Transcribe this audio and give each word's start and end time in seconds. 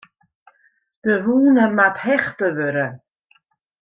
De 1.07 1.15
wûne 1.23 1.63
moat 1.77 1.97
hechte 2.05 2.47
wurde. 2.57 2.87